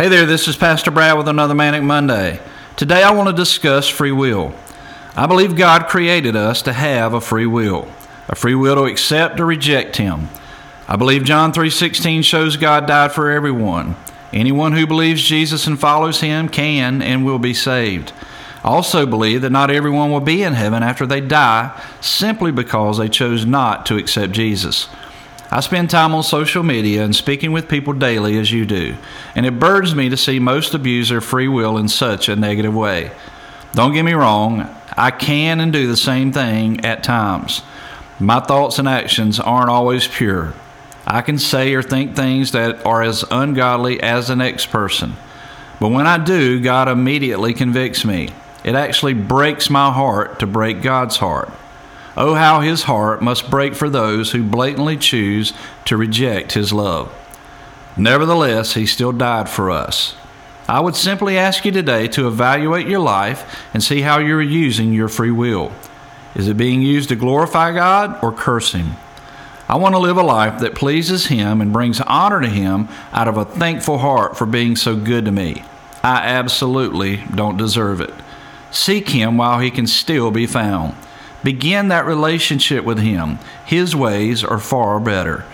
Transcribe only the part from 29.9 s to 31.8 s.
me to see most abuse their free will